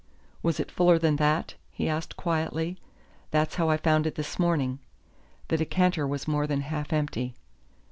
"Was 0.41 0.59
it 0.59 0.71
fuller 0.71 0.97
than 0.97 1.17
that?" 1.17 1.53
he 1.69 1.87
asked 1.87 2.17
quietly. 2.17 2.75
"That's 3.29 3.53
how 3.53 3.69
I 3.69 3.77
found 3.77 4.07
it 4.07 4.15
this 4.15 4.39
morning." 4.39 4.79
The 5.49 5.57
decanter 5.57 6.07
was 6.07 6.27
more 6.27 6.47
than 6.47 6.61
half 6.61 6.91
empty. 6.91 7.35